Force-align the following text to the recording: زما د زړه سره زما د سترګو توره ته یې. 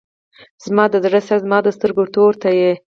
زما 0.65 0.85
د 0.93 0.95
زړه 1.05 1.19
سره 1.27 1.41
زما 1.45 1.57
د 1.63 1.67
سترګو 1.77 2.11
توره 2.13 2.37
ته 2.41 2.49
یې. 2.59 2.73